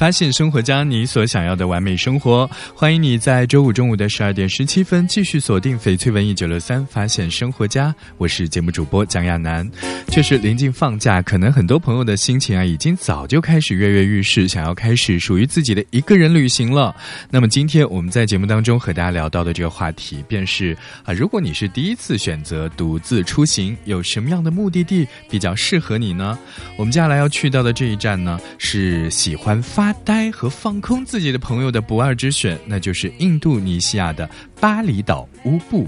[0.00, 2.48] 发现生活家，你所想要的完美生活。
[2.74, 7.94] 欢迎你在周五中午的十二点十七分继续锁定翡翠文艺九六三，发现生活家。
[8.16, 9.70] 我是节目主播蒋亚楠。
[10.08, 16.96] 确实临近放假，可能很多朋友的心情啊，已经早就开始跃跃欲试，想要开始属于自己的一个人旅行了。
[17.28, 20.74] 那么今天我们在节目当中和大家聊到的这个话题，便是
[21.04, 26.38] 啊，如果你是第一次选择独自出行，有什么样的目的地比较适合你呢？
[26.78, 29.89] 我们接下来要去到的这一站呢，是喜欢发。
[29.90, 35.84] 发呆和放空自己的朋友的不二之选，那就是印度尼西亚的巴厘岛乌布。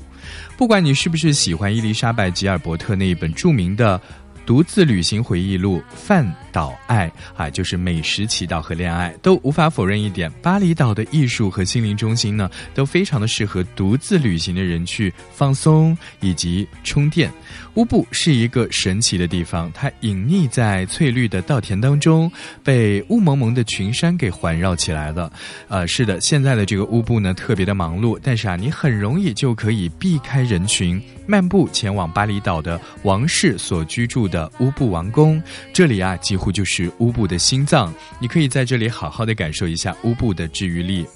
[0.56, 4.00] 不管你是不是喜欢伊丽莎白吉尔伯特那一本著名的
[4.44, 17.30] 独自旅行回忆录《范岛爱》啊，就是美食、祈祷和恋爱，都无法否认一点：巴厘岛的艺术和心灵中心呢，都非常的适合独自旅行的人去放松以及充电。
[17.74, 22.30] 乌布是一个神奇的地方，它隐匿在翠绿的稻田当中，
[22.62, 25.32] 被雾蒙蒙的群山给环绕起来了。
[25.68, 35.42] 呃，是的，现在的这个乌布呢，特别的忙碌，但是啊，你很容易就可以避开人群，漫步前往巴厘岛的王室所居住的乌布王宫。
[35.72, 41.06] 这里啊，几乎就是乌布的心脏，你可以在这里好好的感受一下乌布的治愈力。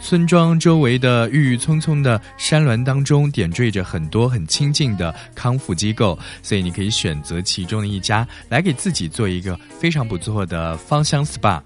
[0.00, 6.18] 村庄周围的郁郁葱葱的山峦当中，点缀着很多很亲近的康复机构。
[6.42, 11.60] 所以你可以选择其中的一家来给自己做一个非常不错的芳香 SPA。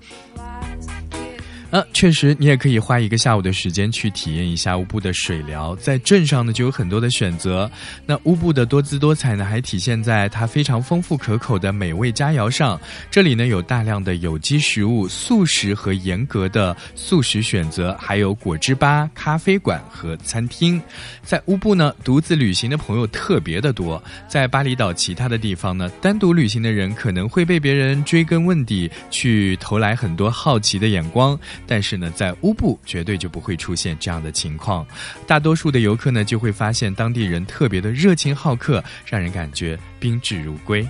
[1.71, 5.77] 呃，确实，你也可以花一个下午的时间去体验一下乌布的水疗。
[5.77, 7.71] 在镇上呢，就有很多的选择。
[8.05, 12.81] 那乌布的多姿多彩呢，还体现在它非常丰富可口的美味佳肴上。
[13.09, 20.83] 这里呢，有大量的有机食物、素食和严格的素食选择，还有果汁吧、咖啡馆和餐厅。
[21.23, 24.03] 在乌布呢，独自旅行的朋友特别的多。
[24.27, 31.39] 在巴厘岛其他的地方呢，单独旅行的人可能会被别人追根问底，去投来很多好奇的眼光。
[31.67, 34.87] 但是呢，在乌布绝对就不会出现这样的情况，
[35.27, 40.87] 大多数的游客呢就会发现当地人特别的热情好客，让人感觉宾至如归。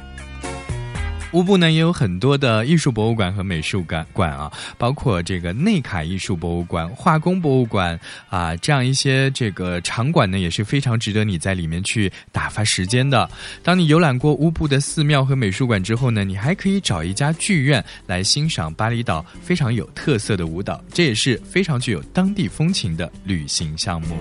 [1.33, 7.99] 乌布呢也有很多的艺术博物馆和美术馆馆啊，包括这个内卡艺术博物馆、化工博物馆
[8.29, 13.31] 啊，这样一些这个场馆呢也是非常值得你在里面去打发时间的。
[13.63, 24.17] 当你游览过乌布的寺庙和美术馆之后呢，你还可以找一家剧院来欣赏巴厘岛非常有特色的舞蹈，这也是非常具有当地风情的旅行项目。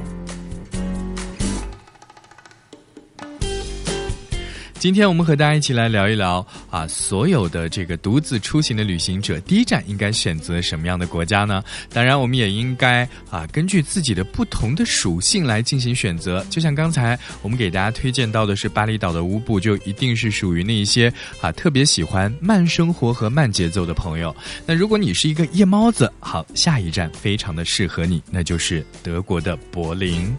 [4.79, 11.62] 今天我们和大家一起来聊一聊啊，所有的这个独自出行的旅行者，第一站应该选择什么样的国家呢？
[11.91, 16.45] 当然，我们也应该啊，根据自己的不同的属性来进行选择。
[16.50, 24.34] 就像刚才我们给大家推荐到的是巴厘岛的乌布，就一定是属于那一些啊特别喜欢慢生活和慢节奏的朋友。
[24.66, 30.34] 那如果你是一个夜猫子，好，下一站非常的适合你，那就是德国的柏林。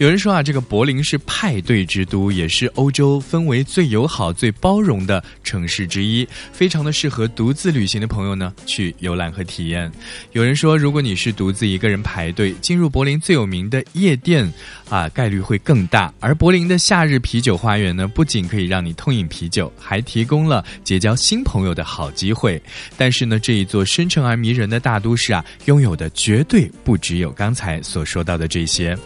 [0.00, 9.92] 有人说啊，这个柏林是派对之都，也是欧洲氛围最友好、最包容的城市之一，非常的适合独自旅行的朋友呢去游览和体验。
[10.32, 14.50] 有人说，如果你是独自一个人排队进入柏林最有名的夜店，
[14.88, 16.10] 啊，概率会更大。
[16.18, 22.58] 而柏林的夏日啤酒花园呢，不仅可以让你痛饮啤酒，还提供了结交新朋友的好机会。
[22.96, 28.96] 但是呢，这一座深沉而迷人的大都市啊，拥有的绝对不只有刚才所说到的这些。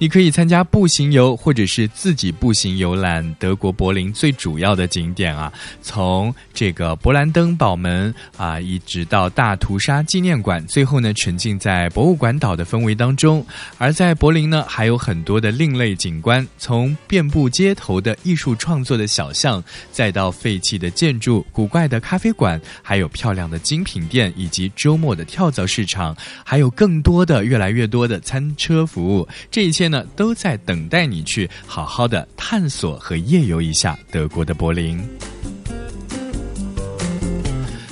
[0.00, 5.52] 你可以参加步行游，或者是自己步行游览德国柏林最主要的景点啊，
[5.82, 13.44] 从这个勃兰登堡门啊，一直到大屠杀纪念馆，最后呢，沉浸在博物馆岛的氛围当中。
[13.76, 29.89] 而在柏林呢，还有很多的另类景观，从遍布街头的艺术创作的小巷，再到废弃的建筑、古怪的咖啡馆，还有漂亮的精品店，以及周末的跳蚤市场，还有更多的、越来越多的餐车服务，这一切。
[29.90, 35.04] 呢，都在等待你去好好的探索和夜游一下德国的柏林。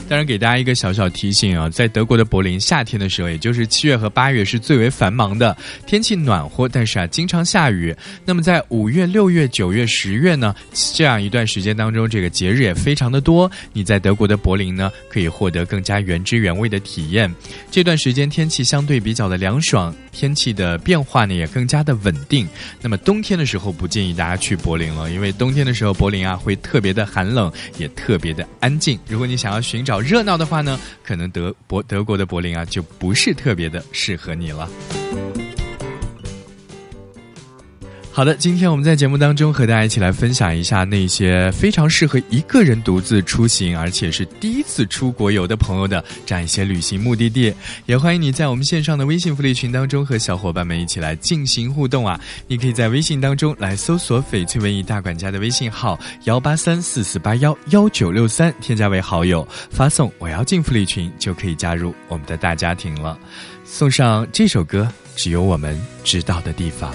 [0.08, 5.54] 当然，给大家一个小小提醒啊，在德国的柏林，夏天的时候，也就是七月和八月是最为繁忙的，
[5.86, 7.94] 天气暖和，但是啊，经常下雨。
[8.24, 10.54] 那么在五月、六月、九月、十月呢，
[10.94, 13.50] 这样一段时间当中，这个节日也非常的多。
[13.74, 17.30] 你在德国的柏林呢，可以获得更加原汁原味的体验。
[17.70, 22.48] 这段时间天气相对比较的凉爽，天气的变化呢也更加的稳定。
[22.80, 28.98] 那么冬天的时候，不建议大家去柏林了，因为冬天的时候柏林啊会特别的寒冷，也特别的安静。
[29.06, 34.68] 如果你想要寻找热闹的话呢，可能德柏德国的柏林啊就不是特别的适合你了。
[38.18, 47.54] 好的，今天我们在节目当中和大家一起来分享一下那些非常适合一个人独自出行，而且是第一次出国游的朋友的这样一些旅行目的地。
[47.86, 52.20] 也欢迎你在我们线上的微信福利群当中和小伙伴们一起来进行互动啊！
[52.48, 63.16] 你可以在微信当中来搜索“翡翠文艺大管家”的微信号幺八三四四八幺幺九六三，添加为好友，发送“我要进福利群”就可以加入我们的大家庭了。
[63.62, 66.92] 送上这首歌，只有我们知道的地方。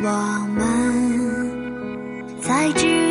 [0.00, 0.62] 我们
[2.40, 3.07] 在知。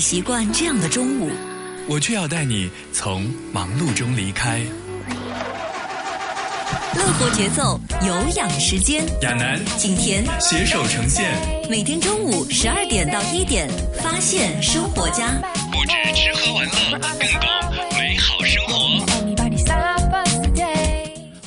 [0.00, 1.30] 习惯这样的中午，
[1.86, 4.60] 我却要带你从忙碌中离开。
[6.96, 9.04] 乐活节奏，有氧时间。
[9.22, 11.30] 亚楠、景甜携手呈现，
[11.68, 13.68] 每天中午十二点到一点，
[14.02, 15.40] 发现生活家。
[15.70, 17.49] 不止吃喝玩乐，更懂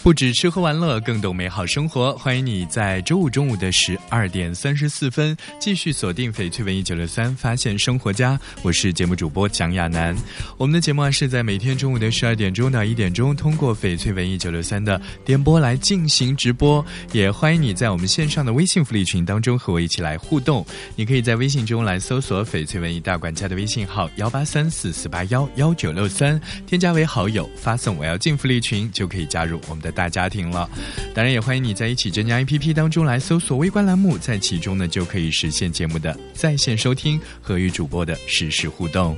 [0.03, 2.12] 不止吃喝玩乐，更懂美好生活。
[2.17, 8.38] 欢迎你在周五中午的十二点三十四分继续锁定翡翠文艺九六三，发现生活家。
[8.63, 10.13] 我是节目主播蒋亚楠。
[10.57, 16.86] 我们的节目啊是在每天中午的十二点钟到一点钟，通过翡翠文艺九六三的电波来进行直播。
[17.13, 20.65] 也欢迎你在我们线上的微信福利群当中和我一起来互动。
[20.98, 30.69] 你可以在微信中来搜索翡翠文艺大管家的微信号幺八三四四八幺幺九六三，添加为好友，发送我要进福利群就可以加入我们的大家庭了。
[31.13, 39.17] 当然，也欢迎你在一起真家 APP 当中来搜索微观栏目，在其中呢就可以实现节目的在线收听和与主播的实时互动。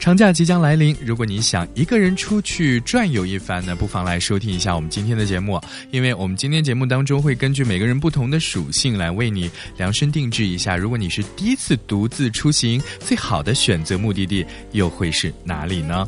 [0.00, 5.58] 长假即将来临，如果你想一个人出去转悠一番呢，不妨来收听一下我们今天的节目，
[5.90, 10.76] 因为我们今天节目当中会根据每个人不同的属性来为你量身定制一下。
[10.76, 16.06] 如果你是第一次独自出行，最好的选择目的地又会是哪里呢？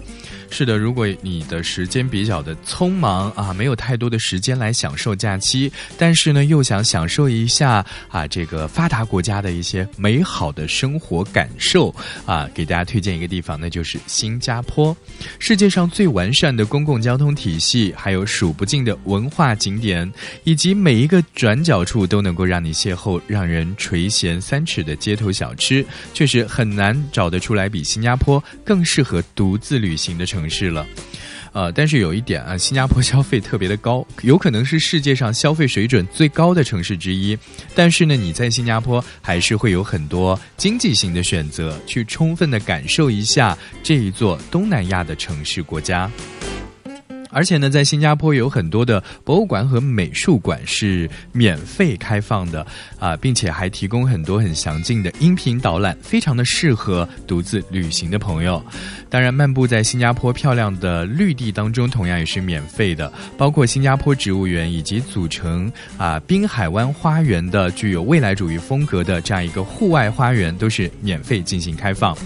[0.50, 14.96] 是的，如果你的时间比较的匆忙啊，没有太多的时间来享受假期，但是呢又想享受一下啊这个发达国家的一些美好的生活感受啊，给大家推荐一个地方，那就是新加坡。
[15.38, 20.10] 世界上最完善的公共交通体系，还有数不尽的文化景点，
[20.44, 25.84] 以及每一个转角处都能够让你邂逅让人垂涎三尺的街头小吃，
[26.14, 30.86] 确实很难找得出来比新加坡更适合独自旅行的城城市了。
[31.52, 37.38] 呃，但是有一点啊，新加坡 消费特别的高，有可能是世界上消费水准最高的城市之一。
[37.74, 46.10] 但是呢，你在新加坡还是会有很多经济型的选择，去充分的感受一下这一座东南亚的城市国家。
[47.36, 52.66] 而且呢，在新加坡有很多的博物馆和美术馆是免费开放的
[52.98, 58.64] 啊、并且还提供很多很详尽的音频导览，非常的适合独自旅行的朋友。
[59.10, 72.16] 当然，漫步在新加坡漂亮的绿地当中，同样也是免费的，包括新加坡植物园以及组成啊滨海湾花园的具有未来主义风格的这样一个户外花园，都是免费进行开放。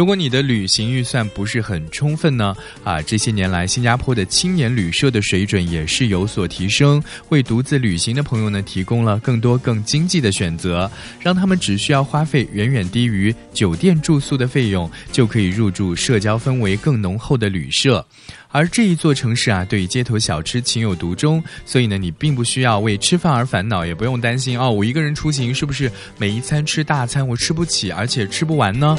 [0.00, 10.90] 如果你的旅行预算不是很充分呢，啊，这些年来新加坡的青年旅社的水准也是有所提升，为独自旅行的朋友呢提供了更多更经济的选择，
[11.20, 18.02] 让他们只需要花费远远低于酒店住宿的费用，就可以入住社交氛围更浓厚的旅社。
[18.48, 28.98] 而这一座城市啊，对街头小吃情有独钟，所以呢，你并不需要为吃饭而烦恼，也不用担心哦，我一个人出行是不是每一餐吃大餐我吃不起，而且吃不完呢？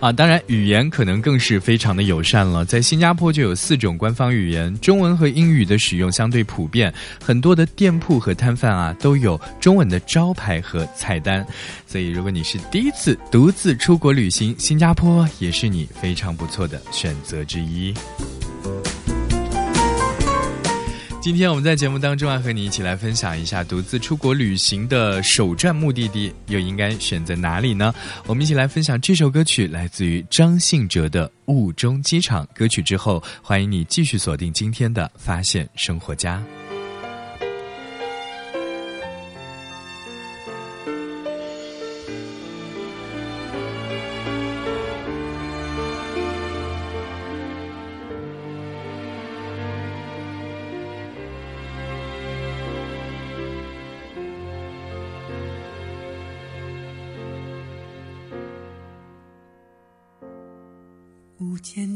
[0.00, 2.64] 啊，当然，语言可能更是非常的友善了。
[2.64, 6.92] 在新加坡就有四种官方语言，中文和英语的使用相对普遍，
[7.22, 11.46] 很多的店铺和摊贩啊都有中文的招牌和菜单。
[11.86, 17.92] 所以，如果你是第一次独自出国旅行，新加坡也是你非常不错的选择之一。
[21.20, 27.94] 今天我们在节目当中啊，和你一起来分享一下独自出国旅行的首站目的地又应该选择哪里呢？
[28.26, 36.42] 我们一起来分享这首歌曲，来自于张信哲的《雾中机场》歌曲之后，欢迎你继续锁定今天的《发现生活家》。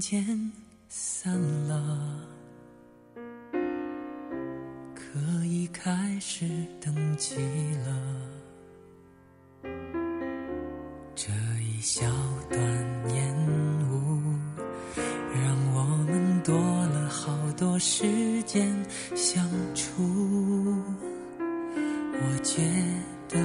[0.07, 0.53] 渐
[0.87, 2.21] 散了，
[4.95, 6.47] 可以开始
[6.79, 7.37] 登记
[7.87, 8.03] 了。
[11.15, 11.33] 这
[11.63, 12.05] 一小
[12.51, 12.61] 段
[13.15, 13.35] 烟
[13.91, 14.21] 雾，
[15.33, 18.71] 让我们多了好多时间
[19.17, 19.43] 相
[19.75, 20.03] 处。
[21.41, 22.61] 我觉
[23.27, 23.41] 得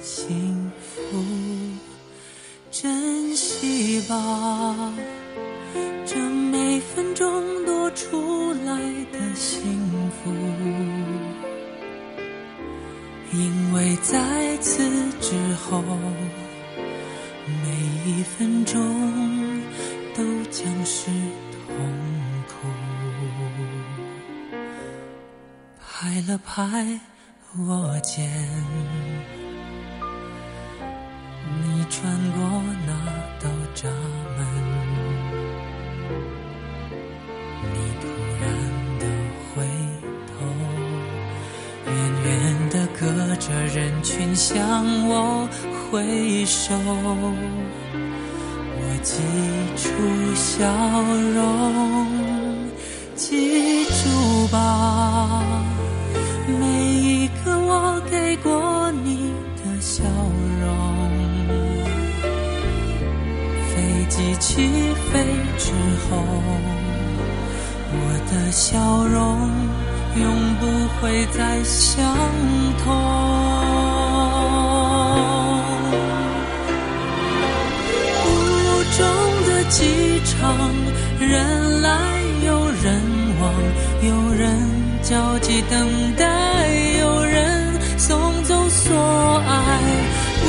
[0.00, 1.20] 幸福，
[2.70, 4.94] 珍惜吧。
[6.94, 8.78] 分钟多出来
[9.10, 10.30] 的幸福
[13.32, 14.80] 因为在此
[15.20, 15.82] 之后
[17.64, 17.70] 每
[18.06, 18.80] 一分钟
[20.14, 20.22] 都
[20.52, 21.10] 将是
[21.50, 21.74] 痛
[22.46, 22.68] 苦。
[25.80, 27.00] 拍了拍
[27.58, 28.30] 我肩
[31.60, 32.92] 你穿过那
[33.40, 33.88] 道闸。
[43.04, 45.46] 隔着人群向我
[45.90, 46.74] 挥手，
[48.76, 49.20] 我记
[49.76, 49.84] 住
[50.34, 50.64] 笑
[51.34, 51.44] 容，
[53.14, 55.42] 记住吧。
[56.58, 60.02] 每一个我给过你的笑
[60.62, 60.66] 容，
[63.68, 63.74] 飞
[64.08, 64.66] 机起
[65.12, 65.12] 飞
[65.58, 65.72] 之
[66.08, 66.16] 后，
[67.92, 67.94] 我
[68.32, 69.50] 的笑容。
[70.20, 70.66] 永不
[71.00, 72.04] 会再相
[72.82, 72.84] 同。
[78.24, 78.26] 雾
[78.96, 79.00] 中
[79.46, 79.76] 的机
[80.24, 80.34] 场，
[81.20, 81.88] 人来
[82.46, 82.48] 有
[82.82, 82.84] 人
[83.40, 83.42] 往，
[84.02, 84.84] 有人。
[85.04, 85.76] 焦急等
[86.16, 86.24] 待，
[86.98, 88.96] 有人送走所
[89.46, 89.52] 爱。
[90.46, 90.48] 雾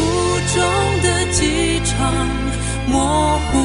[0.55, 0.63] 中
[1.03, 2.13] 的机场，
[2.87, 3.64] 模糊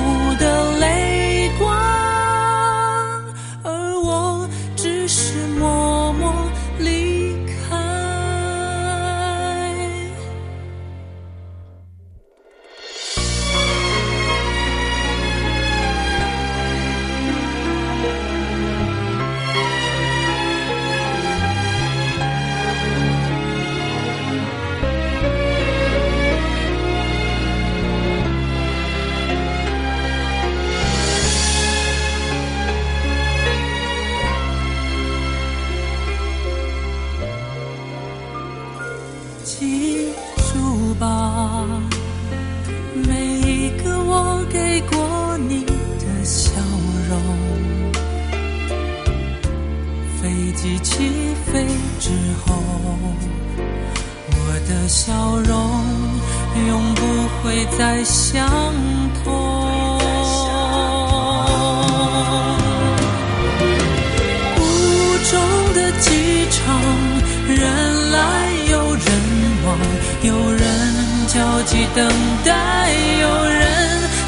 [71.41, 72.07] 焦急等
[72.45, 73.65] 待，有人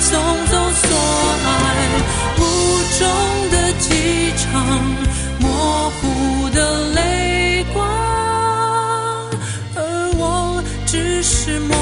[0.01, 0.97] 送走所
[1.45, 1.47] 爱。
[2.39, 2.41] 雾
[2.99, 3.01] 中
[3.51, 4.51] 的机场，
[5.39, 6.57] 模糊的
[6.95, 7.87] 泪光，
[9.77, 9.79] 而
[10.17, 11.77] 我只是默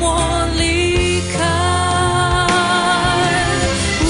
[0.00, 0.20] 默
[0.58, 1.38] 离开。
[4.02, 4.04] 雾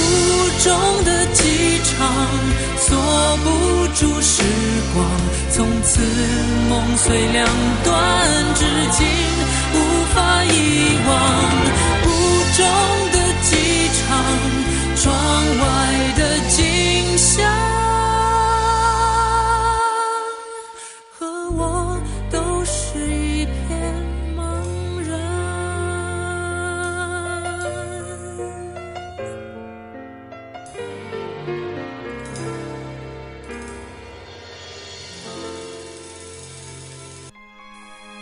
[0.64, 0.72] 中
[1.04, 2.08] 的机场，
[2.78, 2.96] 锁
[3.44, 3.46] 不
[3.88, 4.42] 住时
[4.94, 5.04] 光，
[5.50, 6.00] 从此
[6.70, 7.46] 梦碎两
[7.84, 7.92] 段，
[8.54, 9.06] 至今
[10.14, 11.10] 法遗忘。
[12.04, 12.08] 雾
[12.56, 12.60] 中
[13.12, 13.50] 的机
[13.98, 14.10] 场，
[14.96, 15.02] 窗
[15.58, 15.62] 外
[16.16, 17.50] 的景象，
[21.18, 21.20] 和
[21.50, 23.50] 我都是一片
[24.36, 24.40] 茫
[25.08, 25.10] 然。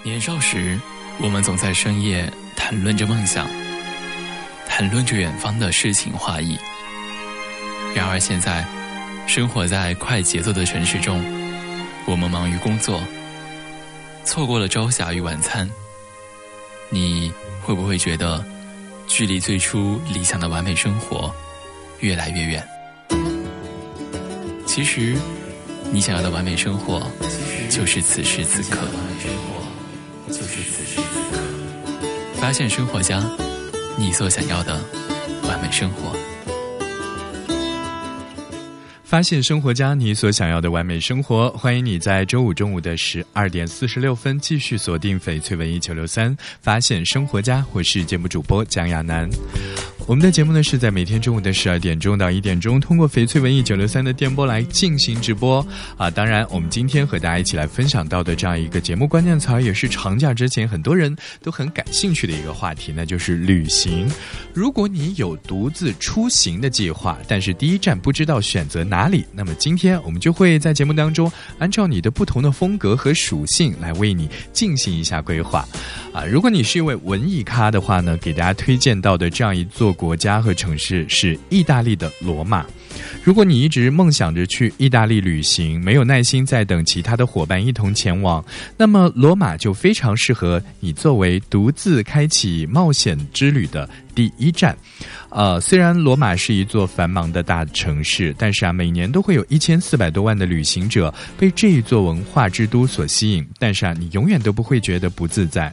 [0.03, 0.79] 年少时，
[1.23, 3.47] 我们总在深夜谈论着梦想，
[4.67, 6.59] 谈论着远方的诗情画意。
[7.95, 8.65] 然而现在，
[9.27, 11.23] 生活在快节奏的城市中，
[12.07, 13.03] 我们忙于工作，
[14.25, 15.69] 错过了朝霞与晚餐。
[16.89, 17.31] 你
[17.63, 18.43] 会不会觉得，
[19.07, 21.31] 距离最初理想的完美生活
[22.01, 22.67] 越来越远？
[24.67, 25.19] 其实，
[25.93, 27.07] 你想要的完美生活，
[27.69, 28.79] 就是此时此刻。
[30.31, 33.21] 就是此时此刻，发现生活家，
[33.99, 34.81] 你所想要的
[35.43, 36.17] 完美生活。
[39.03, 49.29] 发现生活家你所想要的完美生活，欢迎你在周五中午的十二点四十六分继续锁定翡翠文艺九六三，发现生活家，我是节目主播蒋亚楠。
[50.11, 55.65] 我们的节目呢是在每天中午的十二点钟到一点钟，通过翡翠文艺九六三的电波来进行直播
[55.97, 56.11] 啊。
[56.11, 64.11] 当然，我们今天和大家一起来分享到的这样一个节目关键词，也是长假之前很多人都很感兴趣的一个话题，那就是旅行。
[64.53, 75.65] 如果你有独自出行的计划，但是第一站不知道选择哪里，那么今天我们就会在节目当中按照你的不同的风格和属性来为你进行一下规划。
[76.13, 82.65] 啊，如果你是一位文艺咖的话呢，给大家推荐到的这样一座国家和城市是意大利的罗马。
[83.23, 88.43] 如果你一直梦想着去意大利旅行，没有耐心在等其他的伙伴一同前往，
[88.79, 94.75] 那么罗马就非常适合你作为独自开启冒险之旅的第一站。
[95.29, 105.71] 呃，虽然罗马是一座繁忙的大城市，但是啊，每年都会有一千四百多万的旅行者被这一座文化之都所吸引，但是啊，你永远都不会觉得不自在。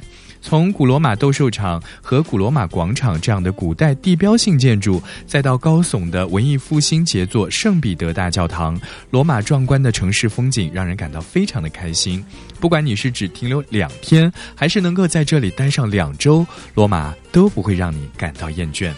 [0.48, 8.80] 从古罗马斗兽场和古罗马广场这样的古代地标性建筑，再到高耸的文艺复兴杰作圣彼得大教堂，
[9.10, 12.24] 罗马壮观的城市风景让人感到非常的开心。
[12.62, 18.94] 不管你是只停留两天，还是能够在这里待上两周，罗马都不会让你感到厌倦。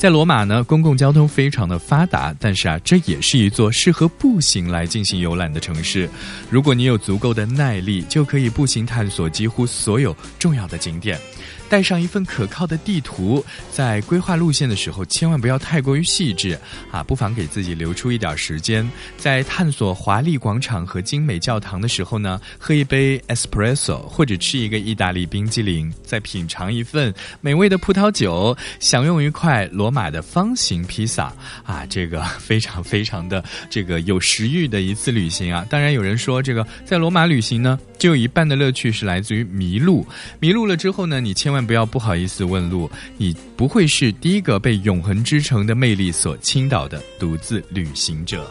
[0.00, 6.08] 在罗马呢，公共交通非常的发达，但是啊，这也是一座适合步行来进行游览的城市。
[6.48, 11.20] 如果你有足够的耐力，就可以步行探索几乎所有重要的景点。
[11.70, 16.58] 带上一份可靠的地图，在规划路线的时候，千万不要太过于细致
[16.90, 17.00] 啊！
[17.04, 31.32] 不妨给自己留出一点时间，在探索华丽广场和精美教堂的时候呢，喝一杯 espresso，或者吃一个意大利冰激凌，再品尝一份美味的葡萄酒，享用一块罗马的方形披萨
[31.64, 31.86] 啊！
[31.88, 35.64] 这个非常非常的这个有食欲的一次旅行啊！
[35.70, 40.04] 当然，有人说这个在罗马旅行呢，就有一半的乐趣是来自于迷路，
[40.40, 41.60] 迷路了之后呢，你千万。
[41.60, 48.50] 不要不好意思问路，你不会是第一个被永恒之城的魅力所倾倒的独自旅行者。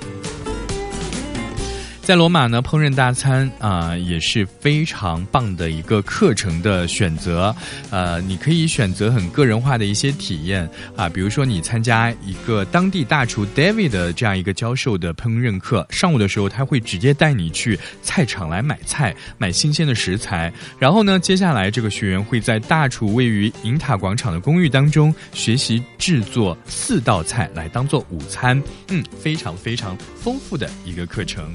[2.09, 7.55] 在罗马呢，烹饪大餐啊也是非常棒的一个课程的选择。
[7.91, 20.51] 呃，你可以选择很个人化的一些体验啊，比如说你参加一个当地大厨 David 的这样一个教授的烹饪课，上午的时候他会直接带你去菜场来买菜，买新鲜的食材。
[20.79, 28.59] 然后呢，接下来这个学员会在大厨位于银塔广场的公寓当中学习制作四道菜来当做午餐。
[28.87, 31.53] 嗯，非常非常丰富的一个课程。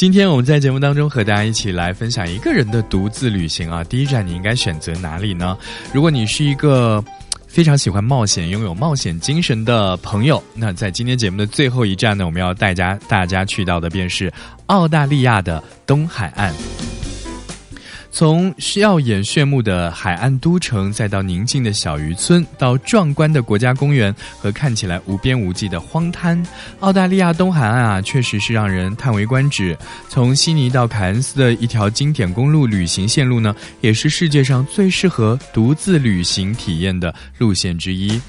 [0.00, 3.84] 今天我们在节目当中和大家一起来分享一个人的独自旅行啊。
[3.84, 5.54] 第一站你应该选择哪里呢？
[5.92, 7.04] 如果你是一个
[7.46, 14.32] 非常喜欢冒险、拥有冒险精神的朋友，那在今天节目的最后一站呢，我们要带家大家去到的便是
[14.68, 16.50] 澳大利亚的东海岸。
[18.12, 26.42] 从耀眼炫目的海岸都城，再到宁静的小渔村，到壮观的国家公园和看起来无边无际的荒滩，
[26.80, 29.78] 澳大利亚东海岸啊，确实是让人叹为观止。
[30.08, 38.20] 从悉尼到凯恩斯的一条经典公路旅行线路呢，也是世界上最适合独自旅行体验的路线之一。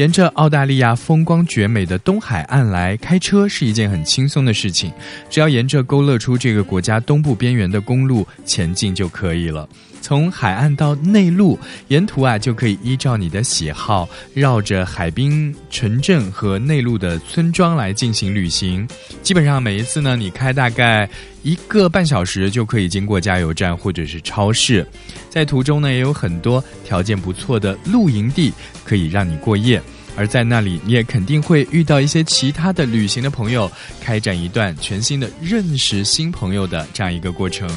[0.00, 4.90] 沿着澳大利亚风光绝美的东海岸来开车是一件很轻松的事情，
[5.28, 9.68] 只要沿着勾勒出这个国家东部边缘的公路前进就可以了。
[10.00, 11.58] 从海岸到内陆，
[11.88, 18.86] 沿途啊就可以依照你的喜好，绕着海滨城镇和内陆的村庄来进行旅行。
[19.22, 21.08] 基本上每一次呢，你开大概
[21.42, 24.86] 一个半小时就可以经过加油站或者是超市。
[25.28, 28.52] 在途中呢，也有很多条件不错的露营地
[28.84, 29.80] 可以让你过夜。
[30.16, 37.68] 而在那里，你也肯定会遇到一些其他的旅行的朋友，开展一段全新的认识新朋友的这样一个过程。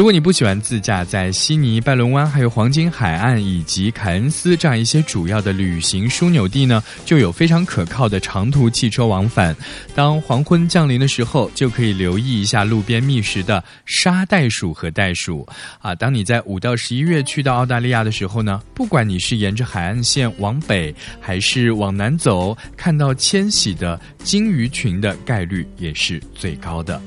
[0.00, 9.54] 如果你不喜欢自驾，在悉尼、拜伦湾、还有黄金海岸以及凯恩斯这样一些主要的旅行枢纽地呢，就有非常可靠的长途汽车往返。
[9.94, 15.46] 当黄昏降临的时候，就可以留意一下路边觅食的沙袋鼠和袋鼠。
[15.80, 26.98] 啊，当你在五到十一月去到澳大利亚的时候呢，不管你是沿着海岸线往北，还是往南走，看到迁徙的鲸鱼群的概率也是最高的。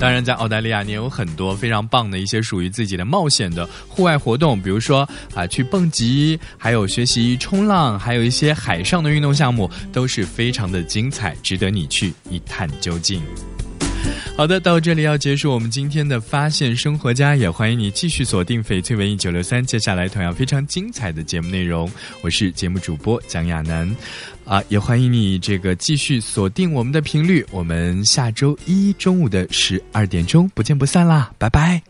[0.00, 13.22] 当然，在澳大利亚，你有很多非常棒的一些属于自己的冒险的户外活动，比如说啊，去蹦极，还有学习冲浪，还有一些海上的运动项目，都是非常的精彩，值得你去一探究竟。
[14.36, 21.90] 好的，到这里要结束我们今天的发现生活家，也欢迎你继续锁定翡翠文艺九六三，接下来同样非常精彩的节目内容，
[22.22, 23.94] 我是节目主播蒋亚楠。
[24.46, 31.89] 啊，也欢迎你这个继续锁定我们的频率，我们下周一中午的十二点钟不见不散啦，拜拜。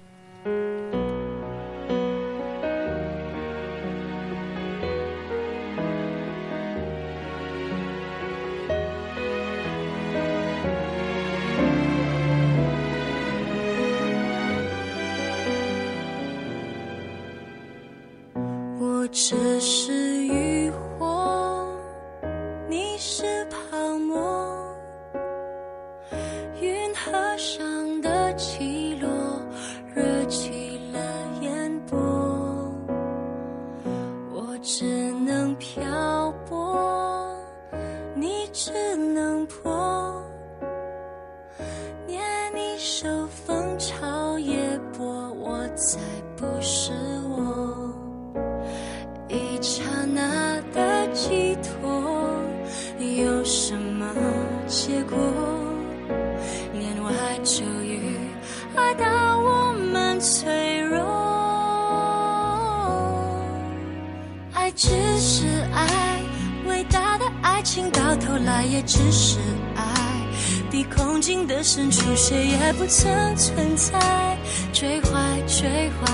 [74.80, 75.10] 追怀
[75.46, 76.10] 追怀，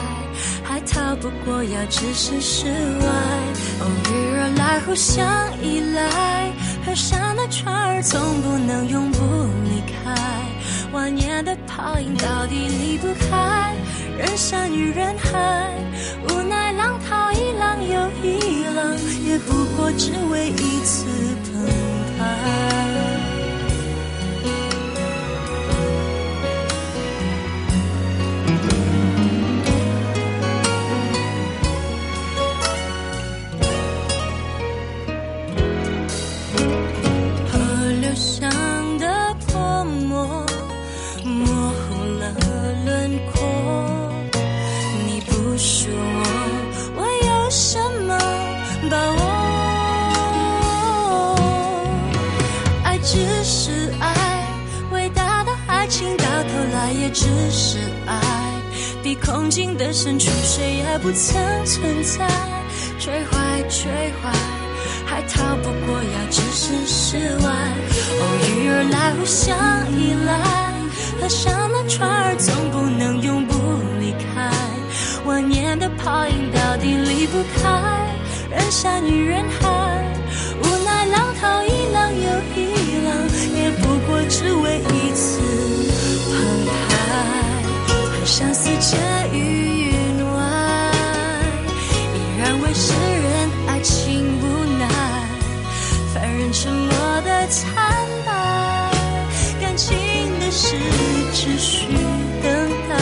[0.64, 3.06] 还逃不过要置身事外。
[3.78, 5.24] 偶遇而来，互相
[5.62, 6.50] 依赖，
[6.84, 9.22] 河上的船儿总不能永不
[9.66, 10.12] 离开。
[10.90, 13.72] 万年的泡影到底离不开
[14.18, 15.72] 人山与人海，
[16.28, 21.06] 无奈浪淘一浪又一浪，也不过只为一次
[21.44, 21.64] 澎
[22.18, 22.85] 湃。
[59.06, 62.26] 比空境的深处，谁也不曾存在。
[62.98, 63.88] 追怀追
[64.20, 64.32] 怀。
[65.06, 67.48] 还逃不过要置身事外，
[68.18, 69.56] 偶遇而来，互相
[69.92, 70.34] 依赖，
[71.20, 73.54] 河上的船儿总不能永不
[74.00, 74.50] 离开，
[75.24, 78.10] 万年的泡影到底离不开
[78.50, 80.04] 人山与人海，
[80.64, 82.66] 无奈浪淘一浪又一
[83.06, 83.14] 浪，
[83.54, 85.38] 也不过只为一次
[86.26, 86.65] 澎，
[88.26, 89.00] 相似间
[89.32, 90.42] 于云外，
[92.12, 94.88] 依然为世人爱情无奈。
[96.12, 96.90] 凡人沉默
[97.22, 97.72] 的惨
[98.26, 98.90] 白，
[99.60, 99.96] 感情
[100.40, 100.76] 的事
[101.32, 101.86] 只需
[102.42, 102.96] 等待，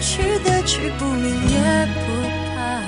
[0.00, 2.06] 去的去不明也不
[2.56, 2.82] 白。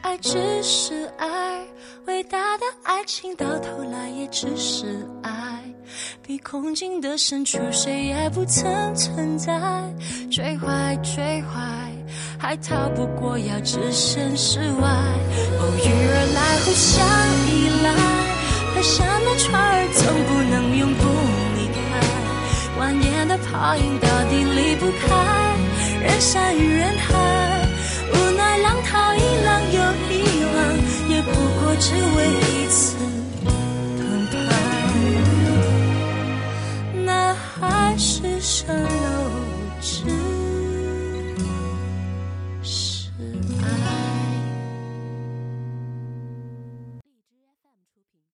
[0.00, 1.66] 爱只是爱，
[2.06, 5.62] 伟大的爱情到头来也只是爱。
[6.26, 9.52] 比空境的深处，谁也不曾存在。
[10.30, 11.58] 追怀追怀。
[12.40, 14.88] 还逃不过要置身事外，
[15.58, 17.04] 偶遇而来，互相
[17.50, 17.90] 依赖，
[18.72, 21.02] 河上的船儿总不能永不
[21.58, 21.78] 离开，
[22.78, 25.06] 万年的泡影到底离不开
[26.00, 27.10] 人山与人海，
[28.14, 30.16] 无奈浪淘一浪又一
[30.54, 30.56] 浪，
[31.10, 32.18] 也不过只为
[32.54, 32.94] 一次。
[37.60, 39.37] 海市蜃楼